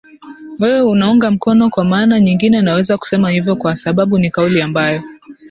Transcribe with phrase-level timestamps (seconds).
[0.59, 5.03] wewe unaunga mkono kwa maana nyingine naweza kusema hivyo kwa sababu ni kauli ambayo